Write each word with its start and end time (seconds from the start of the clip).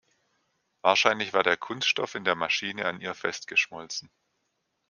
Wahrscheinlich 0.81 1.31
war 1.31 1.43
der 1.43 1.57
Kunststoff 1.57 2.15
in 2.15 2.23
der 2.23 2.33
Maschine 2.33 2.85
an 2.85 3.01
ihr 3.01 3.13
festgeschmolzen. 3.13 4.09